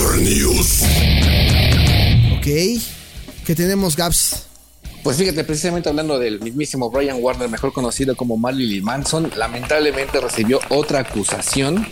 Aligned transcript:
Hacker 0.00 0.22
News. 0.22 0.82
Ok. 2.38 2.82
¿Qué 3.44 3.54
tenemos, 3.54 3.96
Gaps? 3.96 4.44
Pues 5.02 5.16
fíjate, 5.16 5.44
precisamente 5.44 5.88
hablando 5.90 6.18
del 6.18 6.40
mismísimo 6.40 6.90
Brian 6.90 7.18
Warner, 7.20 7.48
mejor 7.48 7.72
conocido 7.72 8.16
como 8.16 8.36
Marilyn 8.36 8.82
Manson, 8.84 9.30
lamentablemente 9.36 10.20
recibió 10.20 10.60
otra 10.70 11.00
acusación 11.00 11.86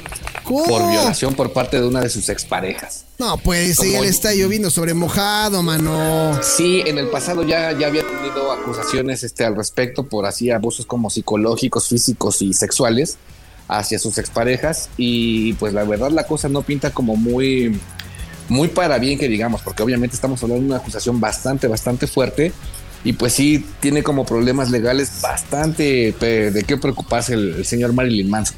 ¿Cómo? 0.45 0.65
por 0.65 0.91
violación 0.91 1.35
por 1.35 1.53
parte 1.53 1.81
de 1.81 1.87
una 1.87 2.01
de 2.01 2.09
sus 2.11 2.29
exparejas. 2.29 3.05
No, 3.19 3.37
pues 3.39 3.77
Como- 3.77 4.03
él 4.03 4.05
está 4.09 4.33
lloviendo 4.35 4.71
sobre 4.71 4.95
mojado, 4.95 5.63
mano. 5.63 6.39
Sí, 6.43 6.83
en 6.87 6.97
el 6.99 7.09
pasado 7.09 7.43
ya, 7.45 7.73
ya 7.79 7.89
había 7.89 8.03
tenido 8.07 8.53
acusaciones 8.53 9.23
este, 9.23 9.45
al 9.45 9.55
respecto 9.57 10.05
por 10.05 10.25
así 10.27 10.51
abusos 10.51 10.87
como 10.87 11.11
psicológicos, 11.11 11.89
físicos 11.89 12.41
y 12.43 12.53
sexuales 12.55 13.17
hacia 13.71 13.99
sus 13.99 14.17
exparejas 14.17 14.89
y 14.97 15.53
pues 15.55 15.75
la 15.75 15.85
verdad 15.85 16.11
la 16.11 16.27
cosa 16.27 16.49
no 16.49 16.63
pinta 16.63 16.91
como 16.91 17.17
muy 17.17 17.79
muy 18.49 18.69
para 18.69 18.99
bien 18.99 19.19
que 19.19 19.29
digamos, 19.29 19.63
porque 19.63 19.83
obviamente 19.83 20.15
estamos 20.17 20.43
hablando 20.43 20.63
de 20.65 20.69
una 20.69 20.77
acusación 20.79 21.21
bastante, 21.21 21.67
bastante 21.69 22.07
fuerte 22.07 22.53
y 23.05 23.13
pues 23.13 23.33
sí 23.33 23.65
tiene 23.81 24.03
como 24.03 24.27
problemas 24.27 24.71
legales 24.71 25.21
bastante 25.23 26.13
de 26.19 26.65
qué 26.67 26.77
preocuparse 26.77 27.35
el, 27.35 27.55
el 27.57 27.65
señor 27.65 27.93
Marilyn 27.93 28.29
Manson. 28.29 28.57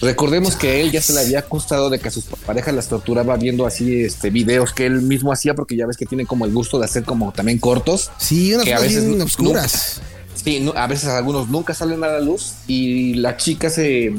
Recordemos 0.00 0.56
que 0.56 0.80
él 0.80 0.90
ya 0.92 1.02
se 1.02 1.12
le 1.12 1.20
había 1.20 1.40
acusado 1.40 1.90
de 1.90 1.98
que 1.98 2.08
a 2.08 2.10
sus 2.10 2.24
parejas 2.24 2.74
las 2.74 2.88
torturaba 2.88 3.36
viendo 3.36 3.66
así 3.66 4.02
este 4.02 4.30
videos 4.30 4.72
que 4.72 4.86
él 4.86 5.02
mismo 5.02 5.32
hacía 5.32 5.54
porque 5.54 5.76
ya 5.76 5.86
ves 5.86 5.96
que 5.96 6.06
tiene 6.06 6.24
como 6.26 6.44
el 6.46 6.52
gusto 6.52 6.78
de 6.78 6.84
hacer 6.86 7.04
como 7.04 7.32
también 7.32 7.58
cortos. 7.58 8.10
Sí, 8.18 8.54
unas 8.54 8.64
Que 8.64 8.74
a 8.74 8.80
veces 8.80 9.04
bien 9.06 9.20
obscuras. 9.22 10.00
Sí, 10.42 10.58
no- 10.60 10.72
a 10.74 10.86
veces 10.86 11.08
algunos 11.10 11.48
nunca 11.48 11.74
salen 11.74 12.02
a 12.02 12.06
la 12.08 12.20
luz 12.20 12.54
y 12.66 13.14
la 13.14 13.36
chica 13.36 13.68
se, 13.68 14.14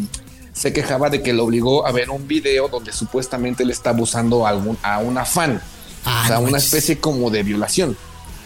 se 0.62 0.74
quejaba 0.74 1.10
de 1.10 1.24
que 1.24 1.34
lo 1.34 1.46
obligó 1.46 1.88
a 1.88 1.92
ver 1.92 2.12
un 2.12 2.28
video 2.28 2.68
donde 2.68 2.94
supuestamente 2.94 3.66
le 3.66 3.74
está 3.74 3.90
abusando 3.90 4.46
a, 4.46 4.50
algún, 4.50 4.78
a 4.84 5.00
una 5.00 5.26
fan. 5.26 5.60
Ah, 6.06 6.22
o 6.24 6.28
sea, 6.28 6.40
no 6.40 6.50
una 6.50 6.60
especie 6.60 7.00
como 7.00 7.32
de 7.32 7.42
violación. 7.42 7.98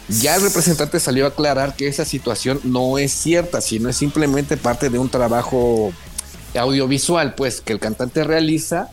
Ya 0.07 0.37
el 0.37 0.41
representante 0.41 1.01
salió 1.01 1.25
a 1.25 1.27
aclarar 1.27 1.75
que 1.75 1.87
esa 1.87 2.05
situación 2.05 2.61
no 2.63 2.97
es 2.99 3.11
cierta, 3.11 3.59
sino 3.59 3.89
es 3.89 3.97
simplemente 3.97 4.55
parte 4.55 4.89
de 4.89 4.97
un 4.97 5.09
trabajo 5.09 5.91
audiovisual, 6.57 7.35
pues, 7.35 7.59
que 7.59 7.73
el 7.73 7.81
cantante 7.81 8.23
realiza 8.23 8.89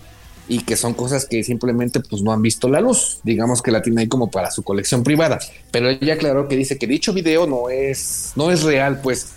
y 0.48 0.64
que 0.64 0.77
son 0.77 0.92
cosas 0.92 1.25
que 1.25 1.45
simplemente 1.45 2.01
pues 2.01 2.23
no 2.23 2.33
han 2.33 2.42
visto 2.42 2.69
la 2.69 2.81
luz. 2.81 3.20
Digamos 3.23 3.62
que 3.62 3.70
la 3.70 3.83
tiene 3.83 4.01
ahí 4.01 4.09
como 4.09 4.33
para 4.33 4.51
su 4.51 4.64
colección 4.64 5.05
privada. 5.05 5.39
Pero 5.70 5.91
ella 5.91 6.14
aclaró 6.14 6.48
que 6.48 6.57
dice 6.57 6.77
que 6.77 6.89
dicho 6.89 7.12
video 7.12 7.47
no 7.47 7.70
es, 7.70 8.33
no 8.34 8.51
es 8.51 8.64
real, 8.64 9.01
pues. 9.01 9.34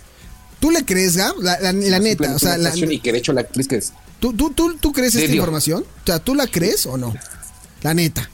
¿Tú 0.60 0.70
le 0.70 0.84
crees, 0.84 1.16
Gab? 1.16 1.34
La, 1.40 1.58
la- 1.60 1.72
la 1.72 1.98
neta, 1.98 2.34
o 2.34 2.38
sea, 2.38 2.56
la- 2.56 2.74
y 2.76 2.98
que 3.00 3.12
de 3.12 3.18
hecho 3.18 3.32
la 3.32 3.42
actriz 3.42 3.68
que 3.68 3.76
es. 3.76 3.92
¿tú, 4.20 4.32
tú, 4.32 4.50
tú, 4.50 4.76
tú 4.78 4.92
crees 4.92 5.14
esta 5.14 5.30
información? 5.34 5.82
O 6.02 6.06
sea, 6.06 6.18
¿tú 6.18 6.34
la 6.34 6.46
crees 6.46 6.86
o 6.86 6.96
no? 6.96 7.14
La 7.82 7.92
neta. 7.94 8.28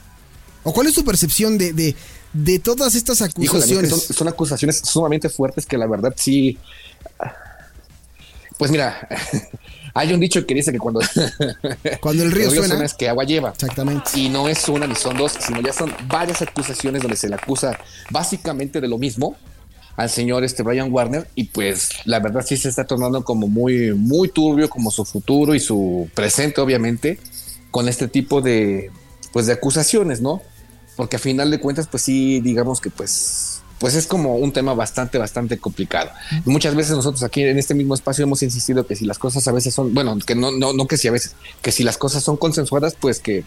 ¿O 0.63 0.73
cuál 0.73 0.87
es 0.87 0.93
tu 0.95 1.03
percepción 1.03 1.57
de, 1.57 1.73
de, 1.73 1.95
de 2.31 2.59
todas 2.59 2.95
estas 2.95 3.19
Híjole, 3.19 3.45
acusaciones? 3.47 3.89
son, 3.89 3.99
son 4.15 4.27
acusaciones 4.29 4.77
sumamente 4.83 5.27
fuertes 5.29 5.65
que 5.65 5.77
la 5.77 5.85
verdad 5.87 6.13
sí. 6.17 6.57
Pues 8.57 8.71
mira, 8.71 9.07
hay 9.93 10.13
un 10.13 10.19
dicho 10.19 10.45
que 10.45 10.53
dice 10.53 10.71
que 10.71 10.77
cuando, 10.79 11.01
Cuando 12.01 12.23
el 12.23 12.31
río 12.31 12.49
suena. 12.51 12.83
es 12.85 12.93
que 12.93 13.09
agua 13.09 13.25
lleva. 13.25 13.49
Exactamente. 13.49 14.11
Y 14.15 14.29
no 14.29 14.47
es 14.47 14.67
una 14.69 14.87
ni 14.87 14.95
son 14.95 15.17
dos, 15.17 15.33
sino 15.45 15.59
ya 15.61 15.73
son 15.73 15.93
varias 16.07 16.41
acusaciones 16.41 17.01
donde 17.01 17.17
se 17.17 17.27
le 17.27 17.35
acusa 17.35 17.77
básicamente 18.09 18.79
de 18.79 18.87
lo 18.87 18.97
mismo 18.97 19.35
al 19.95 20.09
señor 20.09 20.43
este 20.43 20.63
Brian 20.63 20.91
Warner 20.91 21.27
y 21.35 21.45
pues 21.45 21.89
la 22.05 22.19
verdad 22.19 22.43
sí 22.45 22.57
se 22.57 22.69
está 22.69 22.85
tornando 22.85 23.23
como 23.23 23.47
muy 23.47 23.93
muy 23.93 24.27
turbio 24.27 24.69
como 24.69 24.91
su 24.91 25.05
futuro 25.05 25.53
y 25.53 25.59
su 25.59 26.09
presente 26.15 26.61
obviamente 26.61 27.19
con 27.71 27.87
este 27.87 28.07
tipo 28.07 28.41
de 28.41 28.91
pues 29.31 29.47
de 29.47 29.53
acusaciones, 29.53 30.21
¿no? 30.21 30.41
Porque 30.95 31.15
a 31.15 31.19
final 31.19 31.51
de 31.51 31.59
cuentas 31.59 31.87
pues 31.87 32.03
sí 32.03 32.39
digamos 32.39 32.81
que 32.81 32.89
pues 32.89 33.61
pues 33.79 33.95
es 33.95 34.07
como 34.07 34.37
un 34.37 34.53
tema 34.53 34.73
bastante 34.73 35.17
bastante 35.17 35.57
complicado. 35.57 36.09
Y 36.45 36.49
muchas 36.49 36.73
veces 36.73 36.95
nosotros 36.95 37.21
aquí 37.23 37.43
en 37.43 37.57
este 37.57 37.75
mismo 37.75 37.93
espacio 37.93 38.23
hemos 38.23 38.41
insistido 38.41 38.87
que 38.87 38.95
si 38.95 39.05
las 39.05 39.19
cosas 39.19 39.47
a 39.47 39.51
veces 39.51 39.73
son, 39.73 39.93
bueno, 39.93 40.17
que 40.25 40.35
no 40.35 40.51
no 40.51 40.73
no 40.73 40.87
que 40.87 40.97
si 40.97 41.07
a 41.07 41.11
veces, 41.11 41.35
que 41.61 41.71
si 41.71 41.83
las 41.83 41.97
cosas 41.97 42.23
son 42.23 42.37
consensuadas 42.37 42.95
pues 42.99 43.19
que 43.19 43.43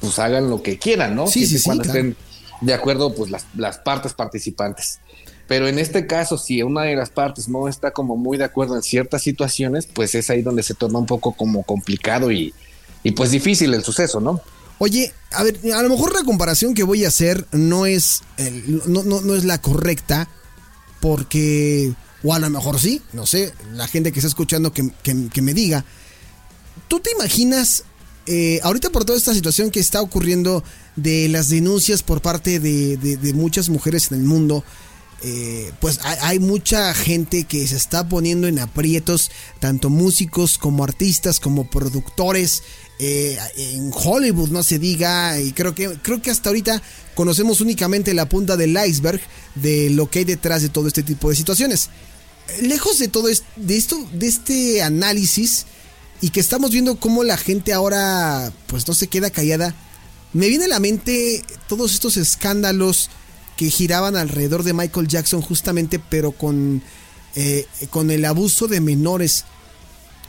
pues 0.00 0.18
hagan 0.18 0.50
lo 0.50 0.62
que 0.62 0.78
quieran, 0.78 1.14
¿no? 1.14 1.26
Sí, 1.26 1.46
Siempre 1.46 1.84
sí, 1.84 1.92
sí, 1.92 1.92
claro. 1.92 2.16
De 2.60 2.74
acuerdo 2.74 3.14
pues 3.14 3.30
las, 3.30 3.46
las 3.56 3.78
partes 3.78 4.12
participantes. 4.14 5.00
Pero 5.46 5.66
en 5.66 5.78
este 5.78 6.06
caso, 6.06 6.36
si 6.36 6.62
una 6.62 6.82
de 6.82 6.94
las 6.96 7.08
partes 7.10 7.48
no 7.48 7.68
está 7.68 7.90
como 7.92 8.16
muy 8.16 8.36
de 8.36 8.44
acuerdo 8.44 8.76
en 8.76 8.82
ciertas 8.82 9.22
situaciones, 9.22 9.86
pues 9.86 10.14
es 10.14 10.28
ahí 10.30 10.42
donde 10.42 10.62
se 10.62 10.74
torna 10.74 10.98
un 10.98 11.06
poco 11.06 11.32
como 11.32 11.62
complicado 11.62 12.30
y, 12.30 12.52
y 13.02 13.12
pues 13.12 13.30
difícil 13.30 13.72
el 13.72 13.82
suceso, 13.82 14.20
¿no? 14.20 14.40
Oye, 14.80 15.12
a 15.32 15.42
ver, 15.42 15.58
a 15.74 15.82
lo 15.82 15.88
mejor 15.88 16.14
la 16.14 16.22
comparación 16.24 16.74
que 16.74 16.82
voy 16.84 17.04
a 17.04 17.08
hacer 17.08 17.46
no 17.52 17.86
es, 17.86 18.22
no, 18.86 19.02
no, 19.04 19.20
no 19.22 19.34
es 19.34 19.44
la 19.44 19.60
correcta, 19.60 20.28
porque, 21.00 21.92
o 22.22 22.34
a 22.34 22.38
lo 22.38 22.50
mejor 22.50 22.78
sí, 22.80 23.02
no 23.12 23.26
sé, 23.26 23.52
la 23.74 23.86
gente 23.88 24.12
que 24.12 24.18
está 24.20 24.28
escuchando 24.28 24.72
que, 24.72 24.90
que- 25.02 25.28
que 25.32 25.42
me 25.42 25.54
diga. 25.54 25.84
¿Tú 26.88 27.00
te 27.00 27.10
imaginas, 27.12 27.84
eh, 28.26 28.60
ahorita 28.62 28.90
por 28.90 29.04
toda 29.04 29.18
esta 29.18 29.34
situación 29.34 29.70
que 29.70 29.80
está 29.80 30.00
ocurriendo 30.00 30.62
de 31.02 31.28
las 31.28 31.48
denuncias 31.48 32.02
por 32.02 32.20
parte 32.20 32.60
de, 32.60 32.96
de- 32.96 33.32
muchas 33.32 33.68
mujeres 33.68 34.10
en 34.10 34.18
el 34.18 34.24
mundo, 34.24 34.64
eh, 35.22 35.72
pues 35.80 35.98
hay, 36.22 36.38
mucha 36.38 36.94
gente 36.94 37.44
que 37.44 37.66
se 37.66 37.76
está 37.76 38.08
poniendo 38.08 38.46
en 38.46 38.58
aprietos, 38.58 39.30
tanto 39.60 39.90
músicos 39.90 40.58
como 40.58 40.84
artistas, 40.84 41.40
como 41.40 41.68
productores, 41.68 42.62
eh, 43.00 43.38
en 43.56 43.90
Hollywood 43.94 44.50
no 44.50 44.62
se 44.62 44.78
diga, 44.78 45.40
y 45.40 45.52
creo 45.52 45.74
que, 45.74 45.88
creo 46.02 46.20
que 46.22 46.30
hasta 46.30 46.50
ahorita 46.50 46.82
conocemos 47.14 47.60
únicamente 47.60 48.14
la 48.14 48.28
punta 48.28 48.56
del 48.56 48.76
iceberg 48.86 49.20
de 49.54 49.90
lo 49.90 50.08
que 50.10 50.20
hay 50.20 50.24
detrás 50.24 50.62
de 50.62 50.68
todo 50.68 50.86
este 50.88 51.02
tipo 51.02 51.30
de 51.30 51.36
situaciones. 51.36 51.90
Lejos 52.62 52.98
de 52.98 53.08
todo 53.08 53.28
es- 53.28 53.42
de 53.56 53.76
esto, 53.76 53.96
de 54.12 54.26
este 54.26 54.82
análisis, 54.82 55.66
y 56.20 56.30
que 56.30 56.40
estamos 56.40 56.70
viendo 56.72 56.98
cómo 56.98 57.22
la 57.22 57.36
gente 57.36 57.72
ahora 57.72 58.52
pues 58.66 58.88
no 58.88 58.94
se 58.94 59.06
queda 59.06 59.30
callada, 59.30 59.74
me 60.32 60.48
viene 60.48 60.66
a 60.66 60.68
la 60.68 60.80
mente 60.80 61.42
todos 61.68 61.94
estos 61.94 62.16
escándalos 62.16 63.10
que 63.56 63.70
giraban 63.70 64.16
alrededor 64.16 64.62
de 64.62 64.72
Michael 64.72 65.08
Jackson 65.08 65.40
justamente 65.42 65.98
pero 65.98 66.32
con, 66.32 66.82
eh, 67.34 67.66
con 67.90 68.10
el 68.10 68.24
abuso 68.24 68.68
de 68.68 68.80
menores. 68.80 69.44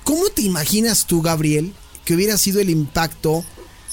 ¿Cómo 0.04 0.30
te 0.30 0.42
imaginas 0.42 1.06
tú, 1.06 1.22
Gabriel, 1.22 1.74
que 2.06 2.16
hubiera 2.16 2.38
sido 2.38 2.60
el 2.60 2.70
impacto 2.70 3.44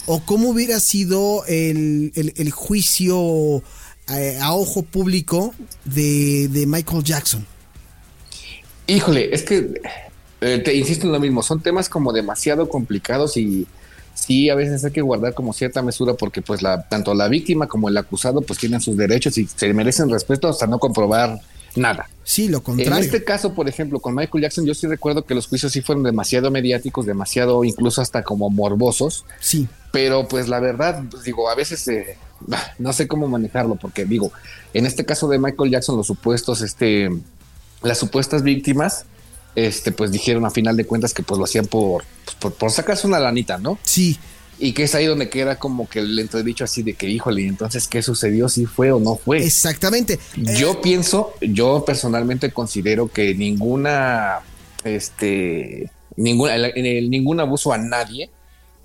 o 0.07 0.25
cómo 0.25 0.51
hubiera 0.51 0.81
sido 0.81 1.45
el, 1.47 2.13
el- 2.15 2.51
juicio 2.53 3.63
eh, 4.09 4.39
a 4.41 4.55
ojo 4.55 4.83
público 4.83 5.53
de, 5.85 6.49
de 6.49 6.67
Michael 6.67 7.03
Jackson? 7.05 7.45
Híjole, 8.87 9.35
es 9.35 9.43
que 9.43 9.81
eh, 10.41 10.59
te 10.65 10.75
insisto 10.75 11.07
en 11.07 11.13
lo 11.13 11.21
mismo, 11.21 11.43
son 11.43 11.61
temas 11.61 11.89
como 11.89 12.13
demasiado 12.13 12.69
complicados 12.69 13.37
y 13.37 13.67
sí, 14.27 14.51
a 14.51 14.55
veces 14.55 14.85
hay 14.85 14.91
que 14.91 15.03
guardar 15.03 15.35
como 15.35 15.53
cierta 15.53 15.83
mesura 15.83 16.15
porque 16.15 16.43
pues 16.43 16.63
la, 16.63 16.83
tanto 16.89 17.15
la 17.15 17.29
víctima 17.29 17.67
como 17.67 17.89
el 17.89 17.97
acusado 17.97 18.41
pues 18.41 18.59
tienen 18.59 18.81
sus 18.81 18.97
derechos 18.97 19.39
y 19.39 19.47
se 19.47 19.73
merecen 19.73 20.11
respeto 20.11 20.49
hasta 20.49 20.67
no 20.67 20.79
comprobar 20.79 21.41
nada. 21.77 22.09
Sí, 22.25 22.49
lo 22.49 22.59
En 22.59 22.65
contrario. 22.65 23.05
este 23.05 23.23
caso, 23.23 23.53
por 23.55 23.69
ejemplo, 23.69 24.01
con 24.01 24.15
Michael 24.15 24.43
Jackson, 24.43 24.65
yo 24.67 24.75
sí 24.75 24.87
recuerdo 24.87 25.25
que 25.25 25.35
los 25.35 25.47
juicios 25.47 25.73
sí 25.73 25.81
fueron 25.83 26.03
demasiado 26.05 26.51
mediáticos, 26.51 27.07
demasiado 27.07 27.63
incluso 27.65 28.01
hasta 28.03 28.23
como 28.23 28.51
morbosos, 28.51 29.25
Sí. 29.41 29.69
pero 29.93 30.27
pues 30.27 30.49
la 30.49 30.59
verdad, 30.59 31.03
pues, 31.11 31.23
digo, 31.25 31.49
a 31.51 31.55
veces 31.55 31.87
eh, 31.89 32.17
no 32.79 32.93
sé 32.93 33.07
cómo 33.07 33.29
manejarlo, 33.29 33.77
porque 33.77 34.05
digo, 34.07 34.33
en 34.75 34.87
este 34.87 35.05
caso 35.05 35.29
de 35.29 35.39
Michael 35.39 35.71
Jackson, 35.71 35.97
los 35.99 36.07
supuestos, 36.07 36.63
este, 36.63 37.11
las 37.83 37.99
supuestas 37.99 38.43
víctimas, 38.43 39.05
este, 39.57 39.91
pues 39.91 40.13
dijeron 40.13 40.45
a 40.47 40.51
final 40.51 40.77
de 40.77 40.85
cuentas 40.85 41.13
que 41.13 41.23
pues 41.25 41.39
lo 41.39 41.45
hacían 41.45 41.67
por, 41.67 42.05
pues, 42.25 42.37
por, 42.37 42.55
por 42.55 42.71
sacarse 42.71 43.07
una 43.09 43.19
lanita, 43.19 43.59
¿no? 43.59 43.79
Sí. 43.83 44.17
Y 44.59 44.73
que 44.73 44.85
es 44.85 44.95
ahí 44.95 45.05
donde 45.05 45.29
queda 45.29 45.59
como 45.59 45.87
que 45.89 45.99
el 45.99 46.19
entredicho 46.19 46.65
así 46.65 46.83
de 46.83 46.95
que, 46.95 47.09
híjole, 47.11 47.47
entonces, 47.47 47.89
¿qué 47.89 48.01
sucedió? 48.03 48.49
¿Si 48.49 48.65
fue 48.65 48.91
o 48.93 48.99
no 49.01 49.17
fue? 49.17 49.45
Exactamente. 49.45 50.19
Yo 50.37 50.81
pienso, 50.81 51.35
yo 51.43 51.85
personalmente 51.85 52.51
considero 52.53 53.09
que 53.09 53.35
ninguna, 53.35 54.39
este, 54.85 55.91
el- 56.17 56.73
el- 56.87 57.11
ningún 57.11 57.41
abuso 57.41 57.73
a 57.73 57.79
nadie 57.79 58.31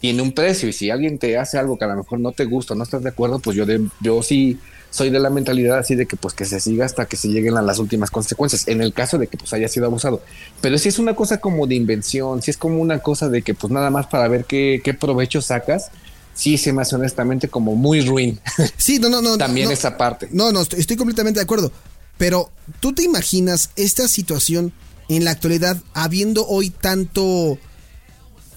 tiene 0.01 0.23
un 0.23 0.31
precio 0.33 0.67
y 0.67 0.73
si 0.73 0.89
alguien 0.89 1.19
te 1.19 1.37
hace 1.37 1.59
algo 1.59 1.77
que 1.77 1.85
a 1.85 1.87
lo 1.87 1.95
mejor 1.95 2.19
no 2.19 2.31
te 2.31 2.45
gusta, 2.45 2.73
no 2.73 2.83
estás 2.83 3.03
de 3.03 3.09
acuerdo, 3.09 3.37
pues 3.37 3.55
yo, 3.55 3.67
de, 3.67 3.87
yo 4.01 4.23
sí 4.23 4.59
soy 4.89 5.11
de 5.11 5.19
la 5.19 5.29
mentalidad 5.29 5.77
así 5.77 5.93
de 5.93 6.07
que 6.07 6.17
pues 6.17 6.33
que 6.33 6.43
se 6.43 6.59
siga 6.59 6.85
hasta 6.85 7.05
que 7.05 7.15
se 7.15 7.29
lleguen 7.29 7.55
a 7.55 7.61
las 7.61 7.77
últimas 7.77 8.09
consecuencias, 8.09 8.67
en 8.67 8.81
el 8.81 8.93
caso 8.93 9.19
de 9.19 9.27
que 9.27 9.37
pues 9.37 9.53
haya 9.53 9.67
sido 9.67 9.85
abusado. 9.85 10.23
Pero 10.59 10.79
si 10.79 10.89
es 10.89 10.97
una 10.97 11.15
cosa 11.15 11.37
como 11.37 11.67
de 11.67 11.75
invención, 11.75 12.41
si 12.41 12.49
es 12.49 12.57
como 12.57 12.81
una 12.81 12.99
cosa 12.99 13.29
de 13.29 13.43
que 13.43 13.53
pues 13.53 13.71
nada 13.71 13.91
más 13.91 14.07
para 14.07 14.27
ver 14.27 14.45
qué, 14.45 14.81
qué 14.83 14.95
provecho 14.95 15.39
sacas, 15.39 15.91
sí 16.33 16.57
se 16.57 16.73
me 16.73 16.81
hace 16.81 16.95
honestamente 16.95 17.47
como 17.47 17.75
muy 17.75 18.01
ruin 18.01 18.39
Sí, 18.77 18.97
no, 18.97 19.07
no, 19.07 19.21
no. 19.21 19.37
también 19.37 19.67
no, 19.67 19.73
esa 19.73 19.97
parte. 19.97 20.29
No, 20.31 20.51
no, 20.51 20.61
estoy, 20.61 20.79
estoy 20.79 20.97
completamente 20.97 21.39
de 21.39 21.43
acuerdo. 21.43 21.71
Pero, 22.17 22.49
¿tú 22.79 22.93
te 22.93 23.03
imaginas 23.03 23.69
esta 23.75 24.07
situación 24.07 24.73
en 25.09 25.25
la 25.25 25.31
actualidad 25.31 25.77
habiendo 25.93 26.47
hoy 26.47 26.71
tanto 26.71 27.59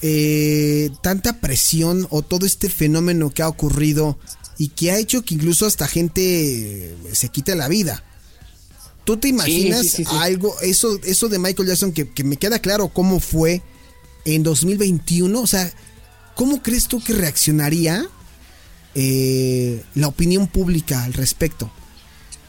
eh, 0.07 0.91
tanta 1.01 1.41
presión 1.41 2.07
o 2.11 2.21
todo 2.21 2.45
este 2.45 2.69
fenómeno 2.69 3.31
que 3.31 3.41
ha 3.41 3.49
ocurrido 3.49 4.19
y 4.59 4.69
que 4.69 4.91
ha 4.91 4.99
hecho 4.99 5.23
que 5.23 5.33
incluso 5.33 5.65
hasta 5.65 5.89
gente 5.89 6.95
se 7.15 7.31
quite 7.31 7.55
la 7.55 7.69
vida. 7.69 8.05
¿Tú 9.05 9.17
te 9.17 9.29
imaginas 9.29 9.97
algo, 10.21 10.61
eso, 10.61 11.01
eso 11.05 11.31
de 11.31 11.39
Michael 11.39 11.69
Jackson, 11.69 11.93
que, 11.93 12.11
que, 12.11 12.23
me 12.23 12.37
queda 12.37 12.59
claro 12.59 12.89
cómo 12.89 13.19
fue 13.19 13.63
en 14.27 14.43
2021? 14.43 15.41
O 15.41 15.47
sea, 15.47 15.73
¿cómo 16.35 16.63
crees 16.63 16.87
tú 16.87 17.03
que 17.03 17.15
reaccionaría 17.15 18.07
eh, 18.95 19.83
la 19.95 20.09
opinión 20.09 20.49
pública 20.49 21.05
al 21.05 21.15
respecto? 21.15 21.73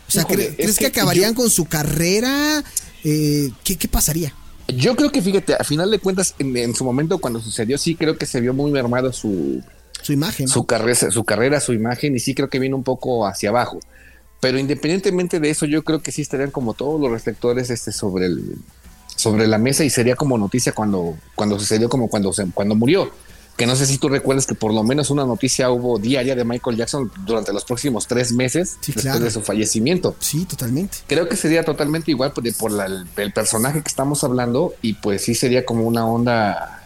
O 0.09 0.11
sea, 0.11 0.25
¿crees 0.25 0.77
que, 0.77 0.87
acabarían 0.87 1.33
con 1.33 1.49
su 1.49 1.63
carrera? 1.63 2.65
Eh, 3.05 3.49
¿qué, 3.63 3.77
¿qué, 3.77 3.87
pasaría? 3.87 4.35
Yo 4.67 4.95
creo 4.95 5.11
que, 5.11 5.21
fíjate, 5.21 5.53
a 5.53 5.63
final 5.63 5.91
de 5.91 5.99
cuentas, 5.99 6.33
en, 6.39 6.73
su 6.73 6.83
momento 6.83 7.19
cuando 7.19 7.39
sucedió, 7.39 7.77
sí 7.77 7.95
creo 7.95 8.17
que 8.17 8.25
se 8.25 8.41
vio 8.41 8.53
muy 8.53 8.71
mermado 8.71 9.13
su, 9.13 9.61
su 10.01 10.13
imagen. 10.13 10.47
Su, 10.47 10.65
carrera, 10.65 11.11
su 11.11 11.23
carrera, 11.23 11.59
su 11.59 11.73
imagen, 11.73 12.15
y 12.15 12.19
sí 12.19 12.33
creo 12.33 12.49
que 12.49 12.59
vino 12.59 12.75
un 12.75 12.83
poco 12.83 13.27
hacia 13.27 13.49
abajo. 13.49 13.79
Pero 14.39 14.57
independientemente 14.57 15.39
de 15.39 15.49
eso, 15.49 15.65
yo 15.65 15.83
creo 15.83 16.01
que 16.01 16.11
sí 16.11 16.21
estarían 16.21 16.51
como 16.51 16.73
todos 16.73 16.99
los 16.99 17.11
reflectores 17.11 17.69
este, 17.69 17.91
sobre, 17.91 18.25
el, 18.25 18.57
sobre 19.15 19.47
la 19.47 19.57
mesa 19.57 19.83
y 19.83 19.89
sería 19.89 20.15
como 20.15 20.37
noticia 20.37 20.71
cuando, 20.71 21.15
cuando 21.35 21.59
sucedió, 21.59 21.87
como 21.87 22.09
cuando, 22.09 22.31
cuando 22.53 22.75
murió. 22.75 23.11
Que 23.55 23.65
no 23.65 23.75
sé 23.75 23.85
si 23.85 23.97
tú 23.97 24.09
recuerdas 24.09 24.45
que 24.45 24.55
por 24.55 24.73
lo 24.73 24.83
menos 24.83 25.09
una 25.09 25.25
noticia 25.25 25.69
hubo 25.69 25.97
diaria 25.97 26.35
de 26.35 26.43
Michael 26.43 26.75
Jackson 26.75 27.11
durante 27.25 27.53
los 27.53 27.63
próximos 27.63 28.05
tres 28.05 28.33
meses 28.33 28.77
después 28.85 29.21
de 29.21 29.31
su 29.31 29.41
fallecimiento. 29.41 30.15
Sí, 30.19 30.45
totalmente. 30.45 30.97
Creo 31.07 31.29
que 31.29 31.37
sería 31.37 31.63
totalmente 31.63 32.11
igual 32.11 32.33
por, 32.33 32.43
el 32.45 33.33
personaje 33.33 33.81
que 33.81 33.87
estamos 33.87 34.23
hablando 34.23 34.73
y 34.81 34.93
pues 34.93 35.23
sí 35.23 35.35
sería 35.35 35.65
como 35.65 35.83
una 35.83 36.05
onda 36.05 36.81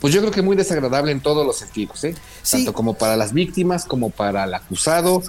pues 0.00 0.14
yo 0.14 0.20
creo 0.20 0.32
que 0.32 0.42
muy 0.42 0.56
desagradable 0.56 1.12
en 1.12 1.20
todos 1.20 1.46
los 1.46 1.58
sentidos, 1.58 2.02
¿eh? 2.04 2.14
Tanto 2.50 2.72
como 2.72 2.94
para 2.94 3.16
las 3.16 3.34
víctimas, 3.34 3.84
como 3.84 4.08
para 4.08 4.44
el 4.44 4.54
acusado, 4.54 5.22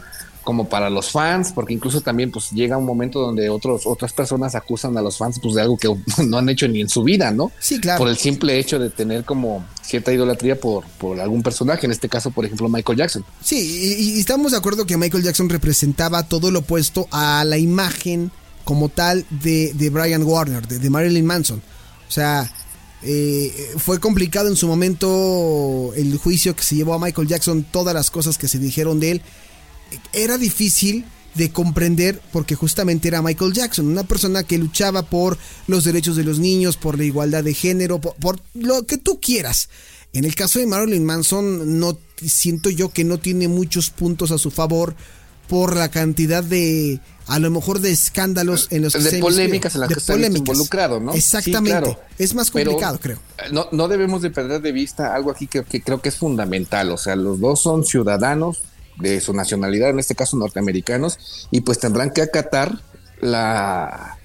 como 0.43 0.67
para 0.67 0.89
los 0.89 1.11
fans, 1.11 1.51
porque 1.53 1.73
incluso 1.73 2.01
también 2.01 2.31
pues 2.31 2.51
llega 2.51 2.77
un 2.77 2.85
momento 2.85 3.19
donde 3.19 3.49
otros, 3.49 3.83
otras 3.85 4.11
personas 4.11 4.55
acusan 4.55 4.97
a 4.97 5.01
los 5.01 5.17
fans 5.17 5.39
pues 5.41 5.55
de 5.55 5.61
algo 5.61 5.77
que 5.77 5.87
no 6.25 6.37
han 6.37 6.49
hecho 6.49 6.67
ni 6.67 6.81
en 6.81 6.89
su 6.89 7.03
vida, 7.03 7.31
¿no? 7.31 7.51
Sí, 7.59 7.79
claro. 7.79 7.99
Por 7.99 8.07
el 8.07 8.17
simple 8.17 8.57
hecho 8.57 8.79
de 8.79 8.89
tener 8.89 9.23
como 9.23 9.65
cierta 9.81 10.11
idolatría 10.11 10.59
por, 10.59 10.85
por 10.97 11.19
algún 11.19 11.43
personaje, 11.43 11.85
en 11.85 11.91
este 11.91 12.09
caso, 12.09 12.31
por 12.31 12.45
ejemplo, 12.45 12.69
Michael 12.69 12.97
Jackson. 12.97 13.25
Sí, 13.43 13.57
y, 13.59 14.19
estamos 14.19 14.51
de 14.51 14.57
acuerdo 14.57 14.85
que 14.85 14.97
Michael 14.97 15.23
Jackson 15.23 15.49
representaba 15.49 16.23
todo 16.23 16.49
lo 16.49 16.59
opuesto 16.59 17.07
a 17.11 17.43
la 17.45 17.57
imagen 17.57 18.31
como 18.63 18.89
tal 18.89 19.25
de, 19.29 19.73
de 19.73 19.89
Brian 19.89 20.23
Warner, 20.23 20.67
de, 20.67 20.89
Marilyn 20.89 21.25
Manson. 21.25 21.61
O 22.07 22.11
sea, 22.11 22.51
eh, 23.03 23.73
fue 23.77 23.99
complicado 23.99 24.47
en 24.47 24.55
su 24.55 24.67
momento 24.67 25.91
el 25.95 26.17
juicio 26.17 26.55
que 26.55 26.63
se 26.63 26.75
llevó 26.75 26.93
a 26.93 26.99
Michael 26.99 27.27
Jackson, 27.27 27.63
todas 27.69 27.93
las 27.93 28.09
cosas 28.09 28.37
que 28.37 28.47
se 28.47 28.59
dijeron 28.59 28.99
de 28.99 29.11
él 29.11 29.21
era 30.13 30.37
difícil 30.37 31.05
de 31.35 31.51
comprender 31.51 32.21
porque 32.31 32.55
justamente 32.55 33.07
era 33.07 33.21
Michael 33.21 33.53
Jackson, 33.53 33.87
una 33.87 34.03
persona 34.03 34.43
que 34.43 34.57
luchaba 34.57 35.03
por 35.03 35.37
los 35.67 35.83
derechos 35.83 36.17
de 36.17 36.23
los 36.23 36.39
niños, 36.39 36.77
por 36.77 36.97
la 36.97 37.05
igualdad 37.05 37.43
de 37.43 37.53
género, 37.53 37.99
por, 37.99 38.39
lo 38.53 38.85
que 38.85 38.97
tú 38.97 39.19
quieras. 39.21 39.69
En 40.13 40.25
el 40.25 40.35
caso 40.35 40.59
de 40.59 40.67
Marilyn 40.67 41.05
Manson, 41.05 41.79
no 41.79 41.97
siento 42.17 42.69
yo 42.69 42.89
que 42.89 43.05
no 43.05 43.17
tiene 43.17 43.47
muchos 43.47 43.89
puntos 43.89 44.31
a 44.31 44.37
su 44.37 44.51
favor 44.51 44.93
por 45.47 45.75
la 45.75 45.89
cantidad 45.89 46.43
de, 46.43 46.99
a 47.27 47.39
lo 47.39 47.49
mejor 47.49 47.79
de 47.79 47.91
escándalos 47.91 48.67
en 48.71 48.83
los 48.83 48.93
que 48.93 48.99
de 48.99 49.19
polémicas 49.19 49.75
en 49.75 49.81
las 49.81 49.89
que 49.89 49.99
está 49.99 50.17
involucrado, 50.17 50.99
¿no? 50.99 51.13
Exactamente. 51.13 51.97
Es 52.17 52.35
más 52.35 52.51
complicado, 52.51 52.99
creo. 53.01 53.19
No, 53.51 53.67
no 53.71 53.87
debemos 53.87 54.21
de 54.21 54.31
perder 54.31 54.61
de 54.61 54.71
vista 54.73 55.15
algo 55.15 55.31
aquí 55.31 55.47
que, 55.47 55.63
que 55.63 55.81
creo 55.81 56.01
que 56.01 56.09
es 56.09 56.15
fundamental. 56.15 56.91
O 56.91 56.97
sea, 56.97 57.15
los 57.15 57.39
dos 57.39 57.61
son 57.61 57.85
ciudadanos 57.85 58.61
de 58.97 59.21
su 59.21 59.33
nacionalidad, 59.33 59.89
en 59.89 59.99
este 59.99 60.15
caso 60.15 60.37
norteamericanos, 60.37 61.47
y 61.51 61.61
pues 61.61 61.79
tendrán 61.79 62.11
que 62.11 62.21
acatar 62.21 62.79
la 63.19 64.17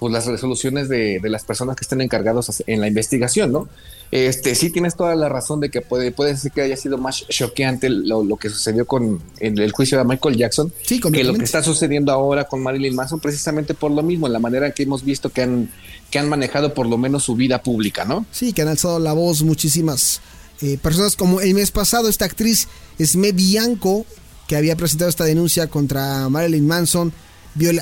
pues 0.00 0.14
las 0.14 0.26
resoluciones 0.26 0.88
de, 0.88 1.20
las 1.24 1.44
personas 1.44 1.76
que 1.76 1.82
estén 1.82 2.00
encargados 2.00 2.64
en 2.66 2.80
la 2.80 2.88
investigación, 2.88 3.52
¿no? 3.52 3.68
Este, 4.10 4.54
sí 4.54 4.70
tienes 4.70 4.96
toda 4.96 5.14
la 5.14 5.28
razón 5.28 5.60
de 5.60 5.68
que 5.68 5.82
puede, 5.82 6.10
puede 6.10 6.36
ser 6.36 6.50
que 6.50 6.62
haya 6.62 6.76
sido 6.76 6.96
más 6.96 7.26
choqueante 7.28 7.90
lo, 7.90 8.24
lo 8.24 8.36
que 8.36 8.48
sucedió 8.48 8.86
con 8.86 9.22
el 9.38 9.70
juicio 9.70 9.98
de 9.98 10.04
Michael 10.04 10.36
Jackson 10.36 10.72
que 11.12 11.22
lo 11.22 11.34
que 11.34 11.44
está 11.44 11.62
sucediendo 11.62 12.10
ahora 12.10 12.44
con 12.44 12.62
Marilyn 12.62 12.94
Manson, 12.96 13.20
precisamente 13.20 13.74
por 13.74 13.90
lo 13.92 14.02
mismo, 14.02 14.26
en 14.26 14.32
la 14.32 14.40
manera 14.40 14.66
en 14.66 14.72
que 14.72 14.84
hemos 14.84 15.04
visto 15.04 15.28
que 15.28 15.42
han, 15.42 15.70
que 16.10 16.18
han 16.18 16.30
manejado 16.30 16.72
por 16.72 16.88
lo 16.88 16.96
menos 16.96 17.22
su 17.22 17.36
vida 17.36 17.62
pública, 17.62 18.06
¿no? 18.06 18.24
Sí, 18.32 18.54
que 18.54 18.62
han 18.62 18.68
alzado 18.68 18.98
la 18.98 19.12
voz 19.12 19.42
muchísimas 19.42 20.22
eh, 20.62 20.78
personas 20.82 21.16
como 21.16 21.40
el 21.40 21.54
mes 21.54 21.70
pasado 21.70 22.08
esta 22.08 22.24
actriz 22.24 22.68
Esme 22.98 23.32
Bianco 23.32 24.04
que 24.46 24.56
había 24.56 24.76
presentado 24.76 25.08
esta 25.08 25.24
denuncia 25.24 25.68
contra 25.68 26.28
Marilyn 26.28 26.66
Manson. 26.66 27.12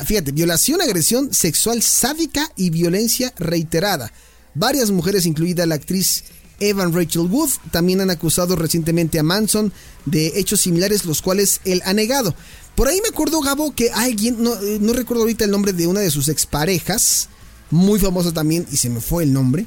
fíjate, 0.05 0.33
violación, 0.33 0.83
agresión 0.83 1.33
sexual 1.33 1.83
sádica 1.83 2.53
y 2.57 2.69
violencia 2.69 3.33
reiterada. 3.39 4.13
Varias 4.55 4.91
mujeres, 4.91 5.25
incluida 5.25 5.65
la 5.65 5.77
actriz 5.77 6.25
Evan 6.61 6.93
Rachel 6.93 7.23
Wood, 7.23 7.51
también 7.71 8.01
han 8.01 8.11
acusado 8.11 8.55
recientemente 8.55 9.19
a 9.19 9.23
Manson 9.23 9.73
de 10.05 10.39
hechos 10.39 10.61
similares, 10.61 11.05
los 11.07 11.23
cuales 11.23 11.61
él 11.65 11.81
ha 11.87 11.95
negado. 11.95 12.35
Por 12.75 12.89
ahí 12.89 13.01
me 13.01 13.09
acuerdo, 13.09 13.41
Gabo, 13.41 13.75
que 13.75 13.91
alguien, 13.91 14.43
no, 14.43 14.55
eh, 14.55 14.79
recuerdo 14.93 15.23
ahorita 15.23 15.45
el 15.45 15.51
nombre 15.51 15.73
de 15.73 15.87
una 15.87 16.01
de 16.01 16.11
sus 16.11 16.29
exparejas, 16.29 17.29
muy 17.71 17.99
famosa 17.99 18.33
también, 18.33 18.67
y 18.71 18.77
se 18.77 18.91
me 18.91 19.01
fue 19.01 19.25
el 19.25 19.33
nombre, 19.33 19.67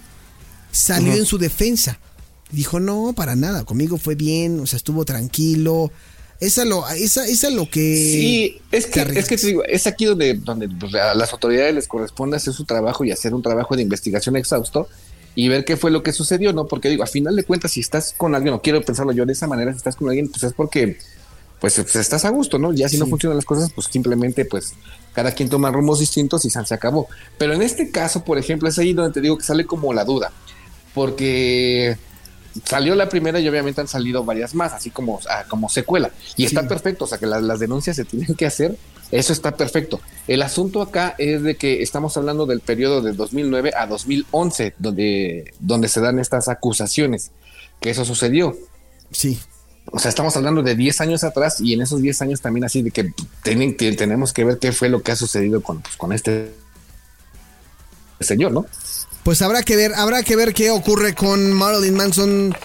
salió 0.72 1.13
en 1.13 1.25
su 1.25 1.38
defensa. 1.38 2.00
Dijo, 2.51 2.80
no, 2.80 3.13
para 3.15 3.36
nada, 3.36 3.63
conmigo 3.63 3.98
fue 3.98 4.15
bien, 4.15 4.59
o 4.59 4.65
sea, 4.65 4.77
estuvo 4.77 5.06
tranquilo, 5.06 5.92
esa 6.42 6.65
lo, 6.65 6.89
esa, 6.89 7.25
esa 7.27 7.51
lo 7.51 7.69
que. 7.69 7.81
Sí, 7.81 8.62
es 8.71 8.88
que, 8.88 9.01
es 9.01 9.27
que 9.27 9.38
digo, 9.38 9.63
es 9.63 9.86
aquí 9.86 10.06
donde, 10.06 10.33
donde 10.33 11.00
a 11.00 11.13
las 11.13 11.31
autoridades 11.33 11.75
les 11.75 11.88
corresponde 11.88 12.36
hacer 12.36 12.51
su 12.51 12.65
trabajo 12.65 13.06
y 13.06 13.12
hacer 13.12 13.36
un 13.36 13.44
trabajo 13.44 13.75
de 13.75 13.83
investigación 13.83 14.36
exhausto 14.36 14.89
y 15.36 15.50
ver 15.50 15.65
qué 15.65 15.77
fue 15.77 15.92
lo 15.92 16.01
que 16.01 16.12
sucedió, 16.12 16.51
¿no? 16.51 16.65
Porque 16.65 16.89
digo, 16.89 17.03
a 17.03 17.07
final 17.07 17.36
de 17.36 17.44
cuentas, 17.44 17.71
si 17.71 17.80
estás 17.80 18.15
con 18.18 18.33
alguien, 18.33 18.56
no 18.56 18.62
quiero 18.62 18.81
pensarlo 18.81 19.12
yo 19.12 19.24
de 19.24 19.33
esa 19.33 19.45
manera, 19.45 19.71
si 19.71 19.77
estás 19.77 19.95
con 19.95 20.09
alguien, 20.09 20.30
pues 20.30 20.42
es 20.42 20.53
porque 20.53 20.98
pues, 21.59 21.75
pues 21.75 21.95
estás 21.95 22.25
a 22.25 22.30
gusto, 22.31 22.57
¿no? 22.57 22.74
Ya 22.74 22.89
si 22.89 22.98
no 22.98 23.06
funcionan 23.06 23.38
las 23.38 23.45
cosas, 23.45 23.71
pues 23.71 23.86
simplemente 23.92 24.44
pues 24.44 24.74
cada 25.13 25.33
quien 25.33 25.48
toma 25.48 25.69
rumos 25.69 26.00
distintos 26.00 26.44
y 26.44 26.50
se 26.50 26.74
acabó. 26.74 27.07
Pero 27.38 27.53
en 27.53 27.62
este 27.62 27.92
caso, 27.92 28.24
por 28.24 28.39
ejemplo, 28.39 28.68
es 28.68 28.80
ahí 28.80 28.94
donde 28.94 29.13
te 29.13 29.21
digo 29.21 29.38
que 29.38 29.44
sale 29.44 29.68
como 29.68 29.94
la 29.94 30.06
duda, 30.06 30.31
porque 30.95 31.98
salió 32.65 32.95
la 32.95 33.09
primera 33.09 33.39
y 33.39 33.48
obviamente 33.48 33.81
han 33.81 33.88
salido 33.88 34.24
varias 34.24 34.53
más, 34.55 34.74
así 34.74 34.89
como, 34.89 35.20
ah, 35.29 35.46
como 35.48 35.70
secuela. 35.70 36.12
Y 36.36 36.46
está 36.46 36.67
perfecto, 36.67 37.05
o 37.05 37.08
sea 37.08 37.17
que 37.17 37.25
las 37.25 37.60
denuncias 37.60 37.96
se 37.96 38.05
tienen 38.05 38.36
que 38.36 38.46
hacer, 38.46 38.77
eso 39.12 39.34
está 39.34 39.55
perfecto. 39.55 40.00
El 40.27 40.41
asunto 40.41 40.81
acá 40.81 41.15
es 41.17 41.43
de 41.43 41.55
que 41.55 41.84
estamos 41.84 42.15
hablando 42.15 42.46
del 42.46 42.62
periodo 42.62 43.01
de 43.01 43.12
2009 43.12 43.74
a 43.75 43.86
2011, 43.86 44.75
donde, 44.77 45.53
donde 45.60 45.89
se 45.89 46.00
dan 46.00 46.17
estas 46.20 46.48
acusaciones, 46.48 47.31
que 47.81 47.89
eso 47.89 48.05
sucedió. 48.05 48.58
Sí. 49.12 49.39
O 49.91 50.00
sea, 50.00 50.10
estamos 50.10 50.36
hablando 50.38 50.63
de 50.63 50.75
10 50.75 51.01
años 51.01 51.24
atrás 51.25 51.60
y 51.60 51.74
en 51.74 51.81
esos 51.81 52.01
10 52.01 52.22
años 52.22 52.41
también 52.41 52.63
así 52.63 52.81
de 52.81 52.91
que, 52.91 53.12
tienen, 53.43 53.75
que 53.75 53.91
tenemos 53.93 54.31
que 54.31 54.46
ver 54.46 54.60
qué 54.60 54.72
fue 54.72 54.88
lo 54.88 55.01
que 55.01 55.12
ha 55.12 55.15
sucedido 55.17 55.62
con, 55.62 55.81
pues, 55.81 55.98
con 55.98 56.13
este 56.13 56.53
señor, 58.22 58.53
¿no? 58.53 58.65
Pues 59.24 59.42
habrá 59.42 59.63
que 59.63 59.75
ver, 59.75 59.94
habrá 59.96 60.24
que 60.24 60.36
ver 60.36 60.54
qué 60.54 60.72
ocurre 60.72 61.13
con 61.13 61.54
Marilyn 61.54 61.96
Manson. 61.96 62.56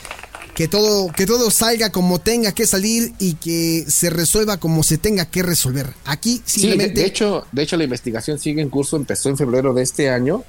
Que 0.55 0.69
todo, 0.69 1.13
que 1.13 1.27
todo 1.27 1.51
salga 1.51 1.93
como 1.93 2.19
tenga 2.19 2.51
que 2.53 2.67
salir 2.67 3.13
y 3.19 3.35
que 3.35 3.85
se 3.89 4.09
resuelva 4.09 4.57
como 4.57 4.83
se 4.83 4.97
tenga 4.97 5.27
que 5.27 5.43
resolver. 5.43 5.87
Aquí 6.07 6.41
simplemente. 6.47 6.95
Sí, 6.95 7.03
de, 7.03 7.07
hecho, 7.07 7.47
de 7.53 7.63
hecho, 7.63 7.77
la 7.77 7.85
investigación 7.85 8.39
sigue 8.39 8.63
en 8.63 8.71
curso, 8.71 8.97
empezó 8.97 9.29
en 9.29 9.37
febrero 9.37 9.75
de 9.75 9.83
este 9.83 10.09
año. 10.09 10.45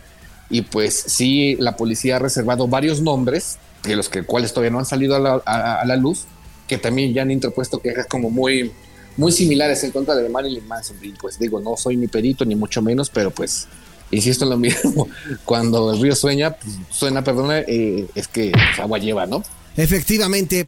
Y 0.49 0.61
pues 0.61 1.03
sí, 1.07 1.57
la 1.59 1.75
policía 1.75 2.15
ha 2.15 2.19
reservado 2.19 2.69
varios 2.69 3.01
nombres, 3.01 3.57
de 3.83 3.97
los 3.97 4.07
que 4.07 4.23
cuales 4.23 4.53
todavía 4.53 4.71
no 4.71 4.79
han 4.79 4.85
salido 4.85 5.13
a 5.17 5.19
la, 5.19 5.33
a 5.43 5.83
la 5.85 5.97
luz, 5.97 6.23
que 6.69 6.77
también 6.77 7.13
ya 7.13 7.23
han 7.23 7.31
interpuesto 7.31 7.79
quejas 7.79 8.05
como 8.07 8.29
muy, 8.29 8.71
muy 9.17 9.33
similares 9.33 9.83
en 9.83 9.91
contra 9.91 10.15
de 10.15 10.29
Marilyn 10.29 10.65
Manson. 10.67 10.95
Y 11.01 11.09
pues 11.09 11.37
digo, 11.37 11.59
no 11.59 11.75
soy 11.75 11.97
ni 11.97 12.07
perito, 12.07 12.45
ni 12.45 12.55
mucho 12.55 12.81
menos, 12.81 13.09
pero 13.09 13.29
pues 13.29 13.67
insisto 14.11 14.45
en 14.45 14.49
lo 14.51 14.57
mismo, 14.57 15.07
cuando 15.45 15.93
el 15.93 16.01
río 16.01 16.15
sueña, 16.15 16.55
pues, 16.55 16.75
suena, 16.89 17.23
perdona, 17.23 17.59
eh, 17.59 18.07
es 18.15 18.27
que 18.27 18.51
pues, 18.51 18.79
agua 18.79 18.97
lleva, 18.97 19.25
¿no? 19.25 19.43
Efectivamente. 19.75 20.67